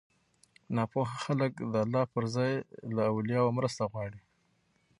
ناپوهه 0.75 1.17
خلک 1.25 1.51
د 1.71 1.73
الله 1.83 2.03
پر 2.13 2.23
ځای 2.35 2.51
له 2.95 3.01
اولياوو 3.11 3.55
مرسته 3.57 3.83
غواړي 3.91 4.19